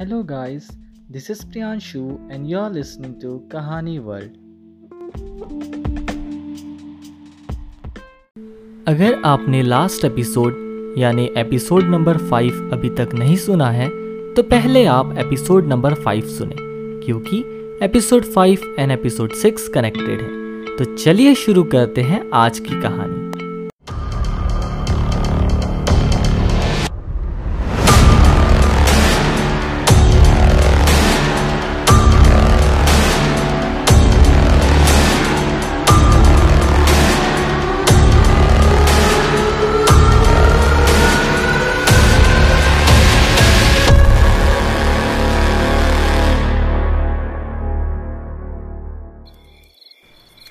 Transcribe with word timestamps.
Hello, 0.00 0.22
guys, 0.22 0.64
this 1.10 1.30
is 1.30 1.38
Priyanshu, 1.44 2.00
and 2.30 2.50
you're 2.50 2.68
listening 2.68 3.12
to 3.20 3.30
Kahani 3.52 3.94
World. 4.08 4.32
अगर 8.88 9.22
आपने 9.24 9.62
last 9.62 10.04
episode 10.04 10.54
यानी 10.98 11.24
episode 11.36 11.82
number 11.82 12.18
five 12.18 12.70
अभी 12.72 12.90
तक 12.90 13.14
नहीं 13.14 13.36
सुना 13.36 13.70
है 13.70 13.88
तो 14.34 14.42
पहले 14.42 14.84
आप 14.84 15.18
एपिसोड 15.18 15.66
नंबर 15.66 15.94
फाइव 15.94 16.26
सुने 16.26 16.56
क्योंकि 17.06 17.38
episode 17.84 18.24
five 18.24 18.76
and 18.78 18.92
episode 18.92 19.32
six 19.32 19.68
connected 19.68 20.20
है। 20.20 20.76
तो 20.76 20.84
चलिए 20.96 21.34
शुरू 21.34 21.64
करते 21.64 22.02
हैं 22.02 22.30
आज 22.34 22.58
की 22.58 22.82
कहानी। 22.82 23.25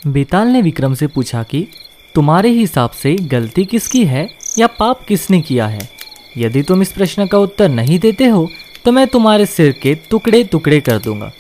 बेताल 0.06 0.48
ने 0.48 0.62
विक्रम 0.62 0.94
से 0.94 1.08
पूछा 1.08 1.42
कि, 1.44 1.68
तुम्हारे 2.16 2.50
हिसाब 2.50 2.90
से 2.94 3.16
गलती 3.24 3.64
किसकी 3.66 4.04
है 4.06 4.28
या 4.60 4.68
पाप 4.70 5.04
किसने 5.08 5.40
किया 5.42 5.68
है? 5.68 5.90
यदि 6.38 6.62
तुम 6.64 6.82
इस 6.82 6.92
प्रश्न 6.92 7.26
का 7.28 7.38
उत्तर 7.38 7.70
नहीं 7.70 8.00
देते 8.00 8.26
हो 8.26 8.48
तो 8.86 8.92
मैं 8.92 9.06
तुम्हारे 9.08 9.46
सिर 9.46 9.72
के 9.82 9.94
टुकड़े 10.10 10.44
टुकड़े 10.44 10.80
कर 10.80 10.98
दूँगा। 11.00 11.32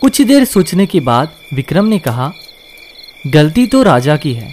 कुछ 0.00 0.20
देर 0.22 0.44
सोचने 0.44 0.86
के 0.86 1.00
बाद 1.00 1.32
विक्रम 1.54 1.84
ने 1.84 1.98
कहा, 1.98 2.32
गलती 3.24 3.66
तो 3.66 3.82
राजा 3.82 4.16
की 4.16 4.32
है, 4.32 4.52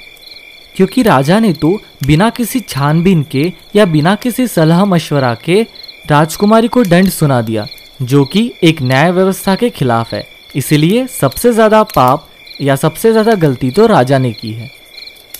क्योंकि 0.75 1.01
राजा 1.01 1.39
ने 1.39 1.51
तो 1.53 1.71
बिना 2.05 2.29
किसी 2.29 2.59
छानबीन 2.59 3.23
के 3.31 3.51
या 3.75 3.85
बिना 3.85 4.15
किसी 4.15 4.47
सलाह 4.47 4.83
मशवरा 4.85 5.33
के 5.35 5.61
राजकुमारी 6.05 6.67
को 6.67 6.83
दंड 6.83 7.09
सुना 7.09 7.41
दिया, 7.41 7.67
जो 8.01 8.23
कि 8.25 8.51
एक 8.63 8.81
न्याय 8.81 9.11
व्यवस्था 9.11 9.55
के 9.55 9.69
खिलाफ 9.69 10.13
है। 10.13 10.23
इसलिए 10.55 11.05
सबसे 11.11 11.51
ज़्यादा 11.53 11.83
पाप 11.85 12.27
या 12.59 12.75
सबसे 12.75 13.11
ज़्यादा 13.11 13.33
गलती 13.37 13.71
तो 13.71 13.85
राजा 13.85 14.17
ने 14.17 14.31
की 14.31 14.51
है। 14.51 14.69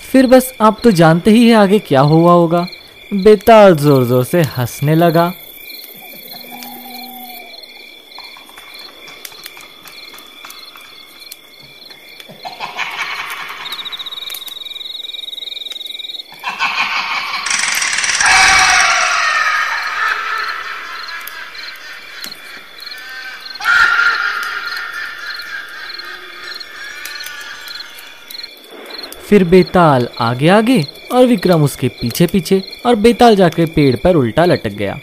फिर 0.04 0.28
बस 0.28 0.54
आप 0.62 0.80
तो 0.84 0.92
जानते 0.92 1.32
ही 1.32 1.48
है 1.48 1.56
आगे 1.56 1.80
क्या 1.80 2.02
हुआ 2.02 2.34
होगा। 2.34 2.66
बेताल 3.12 3.76
ज़ोर 3.76 4.04
ज़ोर 4.04 4.24
से 4.24 4.42
हंसने 4.58 4.96
लगा। 4.96 5.32
फिर 29.30 29.44
बेताल 29.44 30.08
आगे 30.20 30.48
आगे 30.48 30.82
और 31.12 31.26
विक्रम 31.26 31.64
उसके 31.64 31.88
पीछे 31.88 32.28
पीछे 32.28 32.62
और 32.86 32.96
बेताल 32.96 33.36
जाकर 33.36 33.66
पेड़ 33.66 33.96
पर 33.96 34.16
उल्टा 34.16 34.46
लटक 34.46 34.72
गया। 34.72 35.00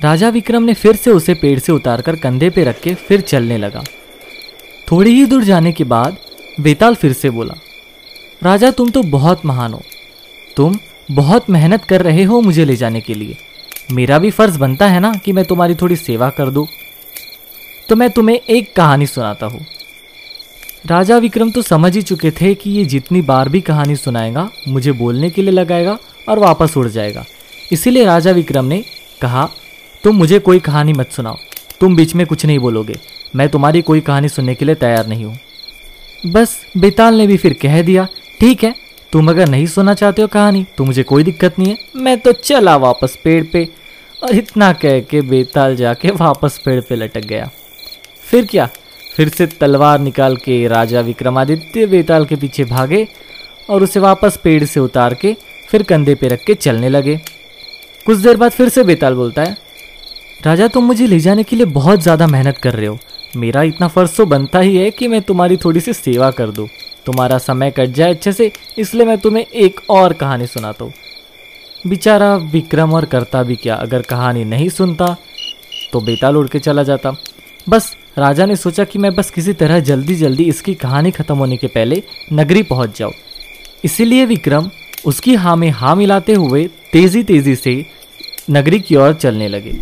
राजा 0.00 0.28
विक्रम 0.28 0.62
ने 0.62 0.74
फिर 0.74 0.96
से 0.96 1.10
उसे 1.10 1.34
पेड़ 1.34 1.58
से 1.58 1.72
उतारकर 1.72 2.16
कंधे 2.16 2.50
पे 2.50 2.64
रख 2.64 2.80
के 2.80 2.94
फिर 2.94 3.20
चलने 3.20 3.58
लगा। 3.58 3.82
थोड़ी 4.92 5.10
ही 5.10 5.26
दूर 5.26 5.44
जाने 5.44 5.72
के 5.72 5.84
बाद 5.84 6.16
बेताल 6.60 6.94
फिर 6.94 7.12
से 7.12 7.30
बोला, 7.30 7.54
राजा, 8.42 8.70
तुम 8.70 8.90
तो 8.90 9.02
बहुत 9.02 9.44
महान 9.46 9.72
हो। 9.72 9.82
तुम 10.56 10.78
बहुत 11.10 11.50
मेहनत 11.50 11.84
कर 11.84 12.02
रहे 12.02 12.24
हो 12.24 12.40
मुझे 12.40 12.64
ले 12.64 12.76
जाने 12.76 13.00
के 13.00 13.14
लिए। 13.14 13.36
मेरा 13.92 14.18
भी 14.18 14.30
फ़र्ज़ 14.30 14.58
बनता 14.58 14.86
है 14.86 15.00
ना 15.00 15.12
कि 15.14 15.32
मैं 15.32 15.44
तुम्हारी 15.44 15.74
थोड़ी 15.74 15.96
सेवा 15.96 16.30
कर 16.30 16.50
दूँ। 16.50 16.66
तो 17.88 17.96
मैं 17.96 18.10
तुम्हें 18.10 18.40
एक 18.40 18.74
कहानी 18.76 19.06
सुनाता 19.06 19.46
हूँ। 19.46 19.66
राजा 20.84 21.16
विक्रम 21.18 21.50
तो 21.50 21.62
समझ 21.62 21.94
ही 21.96 22.02
चुके 22.02 22.30
थे 22.30 22.54
कि 22.54 22.70
ये 22.70 22.84
जितनी 22.84 23.20
बार 23.22 23.48
भी 23.48 23.60
कहानी 23.60 23.96
सुनाएगा, 23.96 24.48
मुझे 24.68 24.92
बोलने 24.92 25.30
के 25.30 25.42
लिए 25.42 25.50
लगाएगा 25.50 25.98
और 26.28 26.38
वापस 26.38 26.76
उड़ 26.76 26.86
जाएगा। 26.88 27.24
इसीलिए 27.72 28.04
राजा 28.04 28.30
विक्रम 28.30 28.64
ने 28.64 28.82
कहा, 29.22 29.48
तुम 30.04 30.16
मुझे 30.16 30.38
कोई 30.38 30.60
कहानी 30.60 30.92
मत 30.92 31.10
सुनाओ। 31.10 31.36
तुम 31.80 31.96
बीच 31.96 32.14
में 32.14 32.26
कुछ 32.26 32.46
नहीं 32.46 32.58
बोलोगे। 32.58 32.98
मैं 33.36 33.48
तुम्हारी 33.48 33.82
कोई 33.82 34.00
कहानी 34.00 34.28
सुनने 34.28 34.54
के 34.54 34.64
लिए 34.64 34.74
तैयार 34.74 35.06
नहीं 35.06 35.24
हूँ। 35.24 35.38
बस, 36.26 36.56
बेताल 36.76 37.14
ने 37.14 37.26
भी 37.26 37.36
फिर 37.36 37.58
कह 37.62 37.82
दिया, 37.82 38.06
ठीक 38.40 38.64
है, 38.64 38.74
तुम 39.12 39.30
अगर 39.30 39.48
नहीं 39.48 39.66
सुनना 39.66 39.94
चाहते 39.94 40.22
हो 40.22 40.28
कहानी 40.28 40.66
तो 40.78 40.84
मुझे 40.84 41.02
कोई 41.02 41.22
दिक्कत 41.22 41.58
नहीं 41.58 41.68
है। 41.68 41.78
मैं 41.96 42.18
तो 42.20 42.32
चला 42.32 42.76
वापस 42.78 43.18
पेड़ 43.24 43.44
पे। 43.52 43.68
और 44.22 44.34
इतना 44.34 44.72
कह 44.72 45.00
के 45.00 45.20
बेताल 45.20 45.76
जाके 45.76 46.10
वापस 46.10 46.60
पेड़ 46.64 46.80
पे 46.80 46.96
लटक 46.96 47.20
गया। 47.20 47.50
फिर 48.26 48.46
क्या? 48.46 48.68
फिर 49.14 49.28
से 49.28 49.46
तलवार 49.50 49.98
निकाल 50.00 50.36
के 50.36 50.66
राजा 50.68 51.00
विक्रमादित्य 51.02 51.86
बेताल 51.86 52.24
के 52.24 52.36
पीछे 52.36 52.64
भागे 52.66 53.06
और 53.70 53.82
उसे 53.82 54.00
वापस 54.00 54.36
पेड़ 54.44 54.64
से 54.64 54.80
उतार 54.80 55.14
के 55.14 55.34
फिर 55.68 55.82
कंधे 55.82 56.14
पे 56.14 56.28
रख 56.28 56.44
के 56.44 56.54
चलने 56.56 56.88
लगे। 56.88 57.16
कुछ 58.06 58.18
देर 58.18 58.36
बाद 58.36 58.50
फिर 58.52 58.68
से 58.68 58.82
बेताल 58.84 59.14
बोलता 59.14 59.42
है, 59.42 59.56
राजा, 60.40 60.68
तुम 60.68 60.84
मुझे 60.84 61.06
ले 61.06 61.18
जाने 61.20 61.42
के 61.42 61.56
लिए 61.56 61.66
बहुत 61.68 62.02
ज़्यादा 62.02 62.26
मेहनत 62.26 62.58
कर 62.58 62.74
रहे 62.74 62.86
हो। 62.86 62.98
मेरा 63.34 63.62
इतना 63.62 63.88
फ़र्ज़ 63.88 64.16
तो 64.16 64.26
बनता 64.26 64.58
ही 64.58 64.76
है 64.76 64.90
कि 64.90 65.08
मैं 65.08 65.20
तुम्हारी 65.22 65.56
थोड़ी 65.56 65.80
सी 65.80 65.92
सेवा 65.92 66.30
कर 66.30 66.50
दूँ। 66.50 66.66
तुम्हारा 67.06 67.38
समय 67.40 67.70
कट 67.70 67.90
जाए 67.90 68.10
अच्छे 68.10 68.32
से, 68.32 68.50
इसलिए 68.78 69.06
मैं 69.06 69.18
तुम्हें 69.18 69.44
एक 69.44 69.80
और 69.90 70.12
कहानी 70.12 70.46
सुनाता 70.46 70.84
हूँ। 70.84 70.92
बेचारा 71.84 72.34
विक्रम 72.52 72.92
और 72.94 73.04
करता 73.06 73.42
भी 73.42 73.56
क्या 73.56 73.74
अगर 73.76 74.02
कहानी 74.04 74.44
नहीं 74.46 74.68
सुनता 74.70 75.16
तो 75.92 76.00
बेताल 76.00 76.36
उड़ 76.36 76.48
के 76.48 76.58
चला 76.58 76.82
जाता। 76.82 77.14
बस 77.66 77.94
राजा 78.16 78.46
ने 78.46 78.56
सोचा 78.56 78.84
कि 78.84 78.98
मैं 78.98 79.14
बस 79.14 79.30
किसी 79.30 79.52
तरह 79.52 79.80
जल्दी 79.80 80.14
जल्दी 80.14 80.44
इसकी 80.44 80.74
कहानी 80.74 81.10
खत्म 81.10 81.36
होने 81.36 81.56
के 81.56 81.66
पहले 81.66 82.02
नगरी 82.32 82.62
पहुँच 82.62 82.98
जाऊँ। 82.98 83.12
इसीलिए 83.84 84.24
विक्रम 84.26 84.70
उसकी 85.06 85.34
हाँ 85.34 85.56
में 85.56 85.68
हाँ 85.70 85.94
मिलाते 85.96 86.34
हुए 86.34 86.66
तेज़ी 86.92 87.22
तेज़ी 87.22 87.54
से 87.56 87.84
नगरी 88.50 88.80
की 88.80 88.96
ओर 88.96 89.14
चलने 89.14 89.48
लगे। 89.48 89.72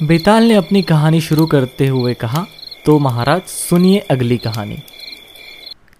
बेताल 0.00 0.44
ने 0.44 0.54
अपनी 0.54 0.82
कहानी 0.82 1.20
शुरू 1.20 1.46
करते 1.46 1.86
हुए 1.86 2.14
कहा 2.14 2.46
तो 2.84 2.98
महाराज, 2.98 3.42
सुनिए 3.42 3.98
अगली 4.10 4.36
कहानी। 4.38 4.76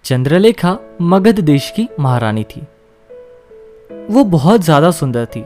चंद्रलेखा 0.05 0.77
मगध 1.01 1.39
देश 1.41 1.69
की 1.75 1.87
महारानी 1.99 2.43
थी। 2.45 2.61
वो 4.09 4.23
बहुत 4.25 4.61
ज़्यादा 4.61 4.91
सुंदर 4.91 5.25
थी। 5.25 5.43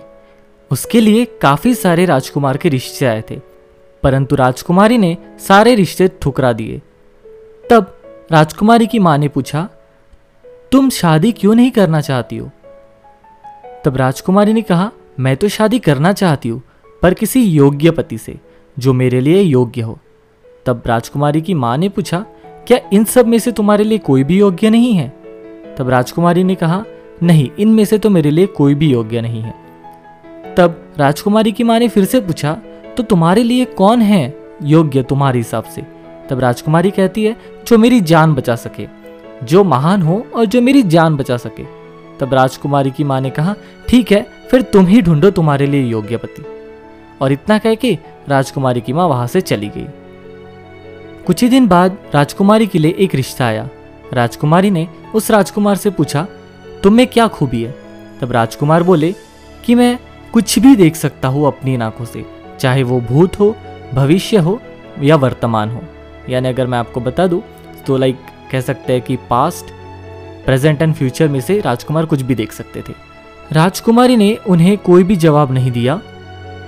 उसके 0.71 1.01
लिए 1.01 1.25
काफ़ी 1.41 1.73
सारे 1.75 2.05
राजकुमार 2.05 2.57
के 2.57 2.69
रिश्ते 2.69 3.05
आए 3.05 3.23
थे। 3.31 3.39
परंतु 4.03 4.35
राजकुमारी 4.35 4.97
ने 4.97 5.17
सारे 5.39 5.75
रिश्ते 5.75 6.07
ठुकरा 6.21 6.53
दिए। 6.53 6.81
तब 7.69 8.01
राजकुमारी 8.31 8.87
की 8.87 8.99
माँ 8.99 9.17
ने 9.17 9.27
पूछा, 9.27 9.69
तुम 10.71 10.89
शादी 10.89 11.31
क्यों 11.31 11.55
नहीं 11.55 11.71
करना 11.71 12.01
चाहती 12.01 12.37
हो? 12.37 12.51
तब 13.85 13.97
राजकुमारी 13.97 14.53
ने 14.53 14.61
कहा, 14.61 14.91
मैं 15.19 15.37
तो 15.37 15.47
शादी 15.47 15.79
करना 15.79 16.13
चाहती 16.13 16.49
हूँ, 16.49 16.61
पर 17.01 17.13
किसी 17.13 17.43
योग्य 17.43 17.91
पति 17.91 18.17
से, 18.17 18.39
जो 18.79 18.93
मेरे 18.93 19.19
लिए 19.19 19.41
योग्य 19.41 19.81
हो। 19.81 19.99
तब 20.65 20.83
राजकुमारी 20.85 21.41
की 21.41 21.53
माँ 21.53 21.77
ने 21.77 21.89
पूछा, 21.89 22.25
क्या 22.67 22.79
इन 22.93 23.03
सब 23.03 23.27
में 23.27 23.39
से 23.39 23.51
तुम्हारे 23.51 23.83
लिए 23.83 23.97
कोई 23.97 24.23
भी 24.23 24.39
योग्य 24.39 24.69
नहीं 24.69 24.93
है? 24.93 25.09
तब 25.77 25.89
राजकुमारी 25.89 26.43
ने 26.43 26.55
कहा, 26.55 26.83
नहीं, 27.23 27.49
इनमें 27.59 27.85
से 27.85 27.97
तो 27.97 28.09
मेरे 28.09 28.31
लिए 28.31 28.45
कोई 28.47 28.75
भी 28.75 28.91
योग्य 28.91 29.21
नहीं 29.21 29.41
है। 29.41 29.53
तब 30.57 30.93
राजकुमारी 30.97 31.51
की 31.51 31.63
माँ 31.63 31.79
ने 31.79 31.87
फिर 31.87 32.05
से 32.05 32.19
पूछा 32.19 32.61
तो 32.97 33.03
तुम्हारे 33.03 33.43
लिए 33.43 33.65
कौन 33.65 34.01
है 34.01 34.37
योग्य 34.63 35.03
तुम्हारे 35.03 35.39
हिसाब 35.39 35.63
से? 35.63 35.81
तब 36.29 36.39
राजकुमारी 36.39 36.91
कहती 36.91 37.23
है, 37.23 37.35
जो 37.67 37.77
मेरी 37.77 38.01
जान 38.01 38.33
बचा 38.33 38.55
सके, 38.55 38.87
जो 39.43 39.63
महान 39.63 40.01
हो 40.01 40.27
और 40.35 40.45
जो 40.45 40.61
मेरी 40.61 40.83
जान 40.83 41.15
बचा 41.15 41.37
सके। 41.37 41.63
तब 42.19 42.33
राजकुमारी 42.33 42.91
की 42.91 43.03
माँ 43.03 43.21
ने 43.21 43.29
कहा, 43.29 43.55
ठीक 43.89 44.11
है, 44.11 44.27
फिर 44.51 44.61
तुम 44.61 44.85
ही 44.85 45.01
ढूंढो 45.01 45.31
तुम्हारे 45.31 45.65
लिए 45.65 45.83
योग्य 45.83 46.17
पति। 46.17 46.45
और 47.21 47.31
इतना 47.31 47.57
कह 47.57 47.75
के 47.75 47.97
राजकुमारी 48.29 48.81
की 48.81 48.93
माँ 48.93 49.07
वहाँ 49.07 49.27
से 49.27 49.41
चली 49.41 49.69
गई। 49.69 49.87
कुछ 51.27 51.43
ही 51.43 51.49
दिन 51.49 51.67
बाद 51.67 51.97
राजकुमारी 52.13 52.67
के 52.67 52.79
लिए 52.79 52.95
एक 52.99 53.15
रिश्ता 53.15 53.45
आया। 53.45 53.69
राजकुमारी 54.13 54.71
ने 54.71 54.87
उस 55.15 55.31
राजकुमार 55.31 55.75
से 55.75 55.89
पूछा, 55.89 56.27
तुम 56.83 56.93
में 56.93 57.07
क्या 57.07 57.27
खूबी 57.27 57.63
है? 57.63 57.75
तब 58.21 58.31
राजकुमार 58.31 58.83
बोले, 58.83 59.15
कि 59.65 59.75
मैं 59.75 59.99
कुछ 60.33 60.59
भी 60.59 60.75
देख 60.75 60.95
सकता 60.95 61.27
हूँ 61.27 61.47
अपनी 61.47 61.75
आँखों 61.75 62.05
से। 62.05 62.25
चाहे 62.59 62.83
वो 62.83 63.01
भूत 63.01 63.39
हो, 63.39 63.55
भविष्य 63.93 64.37
हो 64.37 64.61
या 65.01 65.15
वर्तमान 65.15 65.69
हो। 65.69 65.81
यानी 66.29 66.49
अगर 66.49 66.67
मैं 66.67 66.77
आपको 66.77 66.99
बता 66.99 67.27
दूँ 67.27 67.41
तो 67.87 67.97
लाइक 67.97 68.19
कह 68.51 68.61
सकते 68.61 68.93
हैं 68.93 69.01
कि 69.01 69.15
पास्ट 69.15 69.65
प्रेजेंट 70.45 70.81
एंड 70.81 70.93
फ्यूचर 70.93 71.27
में 71.27 71.41
से 71.41 71.59
राजकुमार 71.59 72.05
कुछ 72.05 72.21
भी 72.21 72.35
देख 72.35 72.51
सकते 72.51 72.81
थे। 72.81 72.93
राजकुमारी 73.51 74.15
ने 74.15 74.35
उन्हें 74.35 74.77
कोई 74.77 75.03
भी 75.03 75.15
जवाब 75.15 75.51
नहीं 75.51 75.71
दिया 75.71 76.01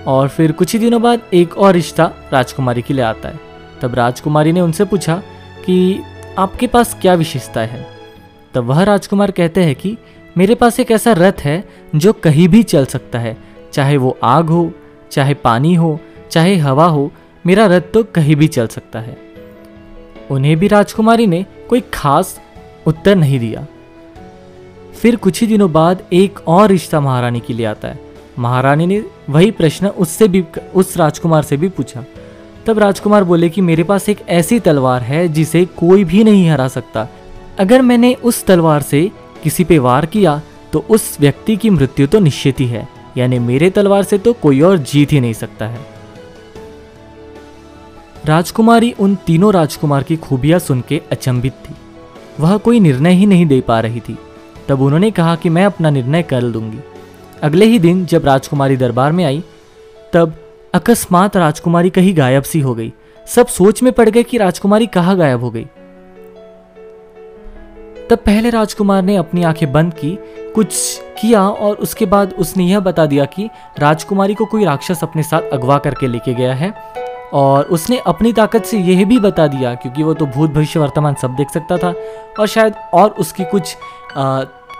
और 0.07 0.27
फिर 0.27 0.51
कुछ 0.51 0.73
ही 0.73 0.79
दिनों 0.79 1.01
बाद 1.01 1.21
एक 1.33 1.57
और 1.57 1.73
रिश्ता 1.73 2.11
राजकुमारी 2.33 2.81
के 2.81 2.93
लिए 2.93 3.03
आता 3.03 3.29
है। 3.29 3.39
तब 3.81 3.95
राजकुमारी 3.95 4.51
ने 4.51 4.61
उनसे 4.61 4.85
पूछा 4.85 5.23
कि, 5.65 6.01
आपके 6.37 6.67
पास 6.67 6.97
क्या 7.01 7.13
विशेषता 7.13 7.61
है? 7.61 7.87
तब 8.53 8.63
वह 8.63 8.83
राजकुमार 8.83 9.31
कहते 9.31 9.63
हैं 9.63 9.75
कि, 9.75 9.97
मेरे 10.37 10.55
पास 10.55 10.79
एक 10.79 10.91
ऐसा 10.91 11.13
रथ 11.13 11.33
है 11.39 11.69
जो 11.95 12.13
कहीं 12.13 12.47
भी 12.47 12.63
चल 12.63 12.85
सकता 12.85 13.19
है, 13.19 13.37
चाहे 13.73 13.97
वो 13.97 14.17
आग 14.23 14.45
हो 14.45 14.71
चाहे 15.15 15.33
पानी 15.33 15.73
हो, 15.73 15.99
चाहे 16.31 16.55
हवा 16.55 16.85
हो, 16.85 17.11
मेरा 17.45 17.65
रथ 17.65 17.81
तो 17.93 18.03
कहीं 18.03 18.35
भी 18.35 18.47
चल 18.47 18.67
सकता 18.67 18.99
है। 18.99 19.17
उन्हें 20.31 20.57
भी 20.57 20.67
राजकुमारी 20.67 21.27
ने 21.27 21.45
कोई 21.69 21.83
खास 21.93 22.39
उत्तर 22.87 23.15
नहीं 23.15 23.39
दिया। 23.39 23.65
फिर 25.01 25.15
कुछ 25.15 25.41
ही 25.41 25.47
दिनों 25.47 25.71
बाद 25.71 26.01
एक 26.13 26.39
और 26.47 26.69
रिश्ता 26.69 26.99
महारानी 26.99 27.39
के 27.39 27.53
लिए 27.53 27.65
आता 27.65 27.87
है। 27.87 27.99
महारानी 28.39 28.85
ने 28.85 29.03
वही 29.29 29.51
प्रश्न 29.51 29.87
उससे 29.87 30.27
भी, 30.27 30.43
उस 30.75 30.97
राजकुमार 30.97 31.43
से 31.43 31.57
भी 31.57 31.69
पूछा। 31.69 32.03
तब 32.65 32.79
राजकुमार 32.79 33.23
बोले 33.23 33.49
कि 33.49 33.61
मेरे 33.61 33.83
पास 33.83 34.09
एक 34.09 34.21
ऐसी 34.29 34.59
तलवार 34.59 35.01
है 35.01 35.27
जिसे 35.27 35.65
कोई 35.65 36.03
भी 36.03 36.23
नहीं 36.23 36.49
हरा 36.49 36.67
सकता। 36.67 37.07
अगर 37.59 37.81
मैंने 37.81 38.13
उस 38.13 38.45
तलवार 38.45 38.81
से 38.81 39.09
किसी 39.43 39.63
पे 39.63 39.79
वार 39.79 40.05
किया 40.05 40.41
तो 40.73 40.85
उस 40.89 41.17
व्यक्ति 41.19 41.55
की 41.55 41.69
मृत्यु 41.69 42.07
तो 42.07 42.19
निश्चित 42.19 42.59
ही 42.59 42.67
है। 42.67 42.87
यानी 43.17 43.39
मेरे 43.39 43.69
तलवार 43.69 44.03
से 44.03 44.17
तो 44.17 44.33
कोई 44.33 44.61
और 44.61 44.77
जीत 44.77 45.11
ही 45.11 45.19
नहीं 45.19 45.33
सकता 45.33 45.67
है। 45.67 45.79
राजकुमारी 48.25 48.91
उन 48.91 49.15
तीनों 49.15 49.53
राजकुमार 49.53 50.03
की 50.03 50.15
खूबियाँ 50.17 50.59
सुन 50.59 50.83
के 50.89 51.01
अचंभित 51.11 51.53
थी। 51.53 51.75
वह 52.39 52.57
कोई 52.57 52.79
निर्णय 52.79 53.13
ही 53.13 53.25
नहीं 53.25 53.45
दे 53.45 53.61
पा 53.61 53.79
रही 53.79 53.99
थी। 53.99 54.17
तब 54.67 54.81
उन्होंने 54.81 55.11
कहा 55.11 55.35
कि 55.35 55.49
मैं 55.49 55.65
अपना 55.65 55.89
निर्णय 55.89 56.23
कर 56.23 56.41
लूँगी। 56.41 56.79
अगले 57.43 57.65
ही 57.65 57.79
दिन 57.79 58.05
जब 58.05 58.25
राजकुमारी 58.25 58.77
दरबार 58.77 59.11
में 59.11 59.25
आई, 59.25 59.43
तब 60.13 60.35
अकस्मात 60.73 61.37
राजकुमारी 61.37 61.89
कहीं 61.89 62.17
गायब 62.17 62.43
सी 62.43 62.59
हो 62.59 62.75
गई। 62.75 62.93
सब 63.27 63.47
सोच 63.47 63.83
में 63.83 63.93
पड़ 63.93 64.09
गए 64.09 64.23
कि 64.23 64.37
राजकुमारी 64.37 64.87
कहाँ 64.87 65.17
गायब 65.17 65.43
हो 65.43 65.49
गई। 65.49 65.65
तब 68.09 68.17
पहले 68.17 68.49
राजकुमार 68.49 69.01
ने 69.03 69.15
अपनी 69.15 69.43
आँखें 69.43 69.71
बंद 69.71 69.93
की, 69.93 70.17
कुछ 70.55 70.75
किया 71.19 71.41
और 71.41 71.75
उसके 71.75 72.05
बाद 72.05 72.33
उसने 72.33 72.63
यह 72.63 72.79
बता 72.79 73.05
दिया 73.05 73.25
कि 73.25 73.49
राजकुमारी 73.79 74.33
को 74.33 74.45
कोई 74.45 74.65
राक्षस 74.65 74.99
अपने 75.03 75.23
साथ 75.23 75.49
अगवा 75.53 75.77
करके 75.77 76.07
लेके 76.07 76.33
गया 76.33 76.53
है। 76.53 76.73
और 77.33 77.63
उसने 77.65 77.97
अपनी 78.07 78.31
ताकत 78.33 78.65
से 78.65 78.77
यह 78.77 79.05
भी 79.05 79.17
बता 79.19 79.47
दिया, 79.47 79.73
क्योंकि 79.75 80.03
वो 80.03 80.13
तो 80.13 80.25
भूत 80.25 80.49
भविष्य 80.49 80.79
वर्तमान 80.79 81.15
सब 81.21 81.35
देख 81.35 81.49
सकता 81.49 81.77
था, 81.77 81.93
और 82.39 82.47
शायद 82.47 82.73
और 82.93 83.09
उसकी 83.09 83.43
कुछ 83.45 83.75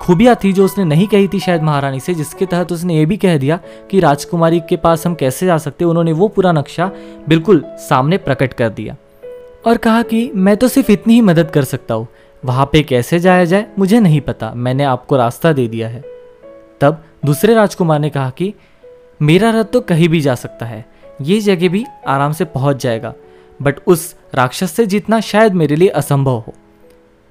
खूबियाँ 0.02 0.36
थी 0.44 0.52
जो 0.54 0.66
उसने 0.66 0.84
नहीं 0.84 1.08
कही 1.08 1.28
थी 1.28 1.40
शायद 1.40 1.64
महारानी 1.64 2.00
से, 2.00 2.14
जिसके 2.14 2.46
तहत 2.46 2.72
उसने 2.72 2.96
ये 2.96 3.06
भी 3.06 3.18
कह 3.18 3.38
दिया 3.38 3.60
कि 3.92 4.00
राजकुमारी 4.00 4.60
के 4.60 4.76
पास 4.76 5.06
हम 5.08 5.16
कैसे 5.16 5.46
जा 5.46 5.58
सकते 5.58 5.86
उन्होंने 5.86 6.12
वो 6.12 6.28
पूरा 6.28 6.52
नक्शा 6.52 6.92
बिल्कुल 7.30 7.64
सामने 7.80 8.18
प्रकट 8.18 8.54
कर 8.54 8.70
दिया। 8.70 8.96
और 9.68 9.78
कहा 9.78 10.02
कि 10.02 10.30
मैं 10.36 10.56
तो 10.58 10.68
सिर्फ़ 10.68 10.92
इतनी 10.92 11.14
ही 11.14 11.22
मदद 11.22 11.52
कर 11.52 11.64
सकता 11.64 11.94
हूँ 11.94 12.08
वहाँ 12.46 12.70
पे 12.72 12.84
कैसे 12.84 13.20
जाया 13.20 13.46
जाए, 13.46 13.66
मुझे 13.80 14.00
नहीं 14.00 14.22
पता। 14.22 14.54
मैंने 14.56 14.84
आपको 14.84 15.18
रास्ता 15.18 15.54
दे 15.54 15.68
दिया 15.68 15.88
है। 15.88 16.04
तब 16.82 17.04
दूसरे 17.26 17.54
राजकुमार 17.54 18.00
ने 18.00 18.10
कहा 18.10 18.30
कि, 18.30 18.54
मेरा 19.22 19.50
रथ 19.50 19.66
तो 19.66 19.82
कहीं 19.82 20.10
भी 20.10 20.22
जा 20.22 20.36
सकता 20.36 20.66
है। 20.66 20.86
ये 21.22 21.40
जगह 21.40 21.70
भी 21.70 21.86
आराम 22.08 22.32
से 22.32 22.46
पहुँच 22.46 22.84
जाएगा, 22.84 23.14
बट 23.62 23.76
उस 23.88 24.16
राक्षस 24.36 24.72
से 24.72 24.86
जीतना 24.86 25.20
शायद 25.20 25.54
मेरे 25.54 25.76
लिए 25.76 25.88
असंभव 25.88 26.44
हो। 26.48 26.54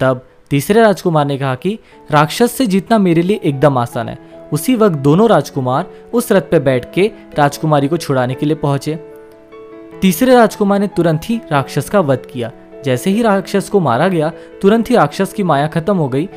तब 0.01 0.29
तीसरे 0.51 0.81
राजकुमार 0.81 1.27
ने 1.27 1.39
कहा 1.39 1.55
कि, 1.55 1.79
राक्षस 2.11 2.53
से 2.53 2.67
जीतना 2.67 2.99
मेरे 2.99 3.23
लिए 3.23 3.41
एकदम 3.45 3.79
आसान 3.79 4.09
है। 4.09 4.19
उसी 4.53 4.75
वक्त 4.75 4.97
दोनों 4.97 5.29
राजकुमार 5.29 5.91
उस 6.13 6.33
रथ 6.33 6.43
पर 6.43 6.61
बैठ 6.61 6.93
के 6.93 7.11
राजकुमारी 7.39 7.89
को 7.89 7.97
छुड़ाने 7.97 8.35
के 8.35 8.47
लिए 8.47 8.57
पहुँचे। 8.57 8.99
तीसरे 10.03 10.35
राजकुमार 10.35 10.79
ने 10.79 10.87
तुरंत 10.87 11.21
ही 11.25 11.41
राक्षस 11.53 11.91
का 11.91 12.01
वध 12.01 12.27
किया। 12.33 12.53
जैसे 12.85 13.11
ही 13.11 13.23
राक्षस 13.23 13.69
को 13.69 13.81
मारा 13.81 14.09
गया, 14.09 14.33
तुरंत 14.63 14.91
ही 14.91 14.95
राक्षस 14.97 15.33
की 15.33 15.43
माया 15.43 15.67
खत्म 15.67 15.97
हो 15.97 16.09
गई 16.09 16.29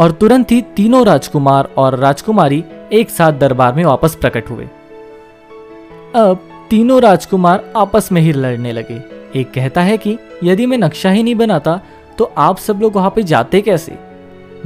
और 0.00 0.12
तुरंत 0.12 0.52
ही 0.52 0.60
तीनों 0.76 1.04
राजकुमार 1.06 1.68
और 1.76 1.98
राजकुमारी 1.98 2.64
एक 2.92 3.10
साथ 3.10 3.32
दरबार 3.32 3.74
में 3.74 3.84
वापस 3.84 4.14
प्रकट 4.14 4.50
हुए। 4.50 4.64
अब 6.14 6.48
तीनों 6.70 7.00
राजकुमार 7.02 7.64
आपस 7.76 8.08
में 8.12 8.20
ही 8.22 8.32
लड़ने 8.32 8.72
लगे। 8.72 9.00
एक 9.40 9.50
कहता 9.50 9.80
है 9.80 9.96
कि, 9.96 10.18
यदि 10.44 10.66
मैं 10.66 10.78
नक्शा 10.78 11.10
ही 11.10 11.22
नहीं 11.22 11.34
बनाता 11.34 11.80
तो 12.18 12.32
आप 12.38 12.58
सब 12.58 12.80
लोग 12.82 12.96
वहाँ 12.96 13.10
पे 13.16 13.22
जाते 13.22 13.60
कैसे? 13.60 13.98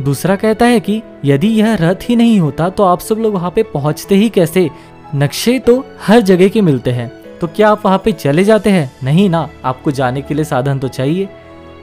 दूसरा 0.00 0.36
कहता 0.36 0.66
है 0.66 0.80
कि, 0.80 1.02
यदि 1.24 1.48
यह 1.48 1.74
रथ 1.74 2.08
ही 2.08 2.16
नहीं 2.16 2.40
होता 2.40 2.68
तो 2.68 2.82
आप 2.82 3.00
सब 3.00 3.18
लोग 3.18 3.34
वहाँ 3.34 3.50
पे 3.50 3.62
पहुँचते 3.62 4.14
ही 4.14 4.28
कैसे? 4.28 4.68
नक्शे 5.14 5.58
तो 5.58 5.84
हर 6.06 6.20
जगह 6.20 6.48
के 6.48 6.60
मिलते 6.60 6.90
हैं। 6.90 7.10
तो 7.40 7.46
क्या 7.46 7.68
आप 7.68 7.84
वहाँ 7.84 7.98
पे 8.04 8.12
चले 8.12 8.44
जाते 8.44 8.70
हैं? 8.70 8.90
नहीं 9.04 9.28
ना, 9.30 9.48
आपको 9.64 9.90
जाने 9.90 10.22
के 10.22 10.34
लिए 10.34 10.44
साधन 10.44 10.78
तो 10.78 10.88
चाहिए। 10.88 11.28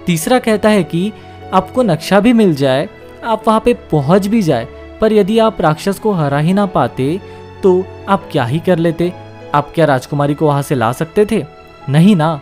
तीसरा 0.06 0.40
कहता 0.40 0.70
है 0.70 0.84
कि 0.84 1.12
आपको 1.54 1.84
नक्शा 1.84 2.20
भी 2.20 2.34
मिल 2.34 2.56
जाए, 2.56 2.88
आप 3.24 3.48
वहाँ 3.48 3.62
पे 3.66 3.74
पहुँच 3.92 4.28
भी 4.28 4.42
जाए, 4.42 4.68
पर 5.02 5.14
यदि 5.14 5.38
आप 5.40 5.62
राक्षस 5.62 6.00
को 6.00 6.12
हरा 6.12 6.38
ही 6.38 6.54
ना 6.54 6.66
पाते 6.66 7.20
तो 7.64 7.86
आप 8.10 8.28
क्या 8.32 8.44
ही 8.44 8.60
कर 8.60 8.78
लेते? 8.78 9.14
आप 9.54 9.72
क्या 9.76 9.86
राजकुमारी 9.86 10.34
को 10.34 10.46
वहाँ 10.46 10.62
से 10.62 10.76
ला 10.76 10.92
सकते 10.92 11.26
थे? 11.26 11.44
नहीं 11.90 12.16
ना। 12.16 12.36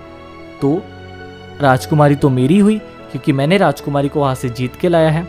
तो 0.62 0.82
राजकुमारी 1.62 2.16
तो 2.16 2.30
मेरी 2.30 2.58
हुई, 2.60 2.78
क्योंकि 2.78 3.32
मैंने 3.32 3.58
राजकुमारी 3.58 4.10
को 4.10 4.20
वहाँ 4.20 4.36
से 4.36 4.50
जीत 4.50 4.76
के 4.76 4.90
लाया 4.90 5.10
है। 5.10 5.26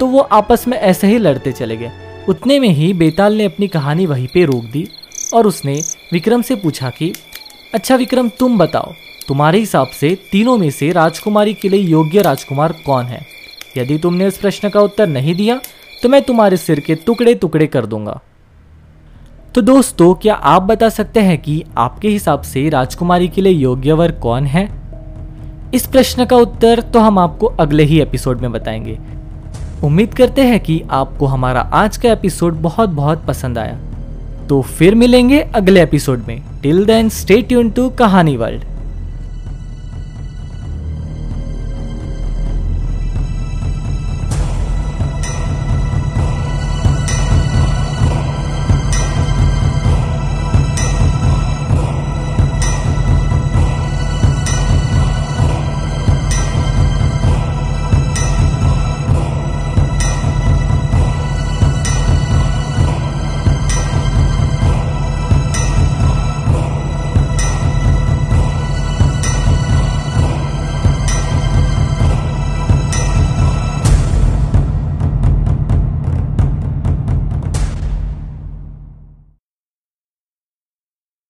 तो 0.00 0.06
वो 0.06 0.20
आपस 0.20 0.66
में 0.68 0.76
ऐसे 0.78 1.06
ही 1.06 1.18
लड़ते 1.18 1.52
चले 1.52 1.76
गए। 1.76 1.90
उतने 2.28 2.60
में 2.60 2.68
ही 2.68 2.92
बेताल 2.94 3.34
ने 3.34 3.44
अपनी 3.44 3.68
कहानी 3.68 4.06
वहीं 4.06 4.28
पे 4.34 4.44
रोक 4.44 4.64
दी 4.64 4.88
और 5.34 5.46
उसने 5.46 5.80
विक्रम 6.12 6.42
से 6.42 6.54
पूछा 6.54 6.88
कि 6.90 7.12
अच्छा 7.74 7.96
विक्रम, 7.96 8.28
तुम 8.28 8.58
बताओ, 8.58 8.92
तुम्हारे 9.28 9.58
हिसाब 9.58 9.86
से 9.90 10.14
तीनों 10.32 10.56
में 10.58 10.70
से 10.70 10.90
राजकुमारी 10.92 11.54
के 11.54 11.68
लिए 11.68 11.80
योग्य 11.80 12.22
राजकुमार 12.22 12.72
कौन 12.86 13.04
है? 13.04 13.20
यदि 13.76 13.96
तुमने 13.98 14.26
इस 14.26 14.38
प्रश्न 14.38 14.68
का 14.68 14.80
उत्तर 14.80 15.06
नहीं 15.06 15.34
दिया 15.34 15.60
तो 16.02 16.08
मैं 16.08 16.22
तुम्हारे 16.22 16.56
सिर 16.56 16.80
के 16.80 16.94
टुकड़े 16.94 17.34
टुकड़े 17.34 17.66
कर 17.66 17.86
दूँगा। 17.86 18.20
तो 19.54 19.60
दोस्तों, 19.60 20.14
क्या 20.14 20.34
आप 20.34 20.62
बता 20.62 20.88
सकते 20.88 21.20
हैं 21.20 21.38
कि 21.38 21.62
आपके 21.78 22.08
हिसाब 22.08 22.42
से 22.42 22.68
राजकुमारी 22.68 23.28
के 23.28 23.40
लिए 23.40 23.52
योग्य 23.52 23.92
वर 23.92 24.12
कौन 24.12 24.46
है? 24.46 24.68
इस 25.74 25.86
प्रश्न 25.86 26.24
का 26.24 26.36
उत्तर 26.36 26.80
तो 26.82 27.00
हम 27.00 27.18
आपको 27.18 27.46
अगले 27.46 27.84
ही 27.84 28.00
एपिसोड 28.00 28.40
में 28.40 28.52
बताएँगे। 28.52 28.98
उम्मीद 29.84 30.14
करते 30.14 30.42
हैं 30.42 30.60
कि 30.60 30.82
आपको 30.90 31.26
हमारा 31.26 31.60
आज 31.60 31.96
का 31.96 32.12
एपिसोड 32.12 32.60
बहुत 32.60 32.88
बहुत 32.90 33.24
पसंद 33.26 33.58
आया। 33.58 33.80
तो 34.52 34.60
फिर 34.62 34.94
मिलेंगे 34.94 35.38
अगले 35.54 35.82
एपिसोड 35.82 36.22
में. 36.28 36.42
Till 36.62 36.84
then 36.84 37.08
stay 37.08 37.40
tune 37.42 37.70
to 37.70 37.88
Kahani 37.88 38.36
World 38.36 38.64